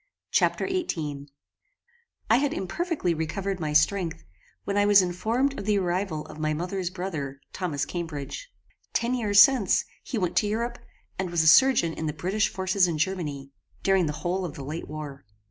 Chapter 0.31 0.65
XVIII 0.67 1.27
I 2.27 2.37
had 2.37 2.53
imperfectly 2.55 3.13
recovered 3.13 3.59
my 3.59 3.71
strength, 3.71 4.23
when 4.63 4.75
I 4.75 4.83
was 4.83 5.03
informed 5.03 5.59
of 5.59 5.65
the 5.67 5.77
arrival 5.77 6.25
of 6.25 6.39
my 6.39 6.55
mother's 6.55 6.89
brother, 6.89 7.39
Thomas 7.53 7.85
Cambridge. 7.85 8.49
Ten 8.93 9.13
years 9.13 9.39
since, 9.39 9.85
he 10.01 10.17
went 10.17 10.35
to 10.37 10.47
Europe, 10.47 10.79
and 11.19 11.29
was 11.29 11.43
a 11.43 11.47
surgeon 11.47 11.93
in 11.93 12.07
the 12.07 12.13
British 12.13 12.49
forces 12.49 12.87
in 12.87 12.97
Germany, 12.97 13.51
during 13.83 14.07
the 14.07 14.13
whole 14.25 14.43
of 14.43 14.55
the 14.55 14.63
late 14.65 14.87
war. 14.87 15.23